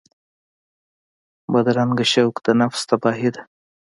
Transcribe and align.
بدرنګه 1.53 2.05
شوق 2.13 2.35
د 2.45 2.47
نفس 2.59 2.81
تباهي 2.89 3.29
ده 3.35 3.41